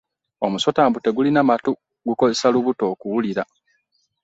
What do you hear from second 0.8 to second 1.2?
mbu